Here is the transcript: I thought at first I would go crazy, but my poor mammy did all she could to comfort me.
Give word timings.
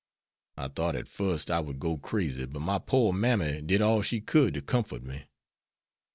I 0.57 0.67
thought 0.67 0.95
at 0.95 1.07
first 1.07 1.51
I 1.51 1.59
would 1.59 1.77
go 1.79 1.95
crazy, 1.95 2.47
but 2.47 2.61
my 2.61 2.79
poor 2.79 3.13
mammy 3.13 3.61
did 3.61 3.83
all 3.83 4.01
she 4.01 4.19
could 4.19 4.55
to 4.55 4.61
comfort 4.63 5.03
me. 5.03 5.25